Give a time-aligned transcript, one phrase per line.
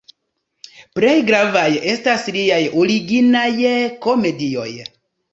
[0.99, 3.43] Plej gravaj estas liaj originaj
[4.07, 4.71] komedioj.